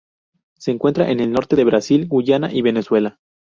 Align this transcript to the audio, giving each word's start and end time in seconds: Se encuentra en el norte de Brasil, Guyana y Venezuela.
Se 0.57 0.71
encuentra 0.71 1.11
en 1.11 1.19
el 1.19 1.31
norte 1.31 1.55
de 1.55 1.63
Brasil, 1.63 2.07
Guyana 2.07 2.51
y 2.51 2.63
Venezuela. 2.63 3.19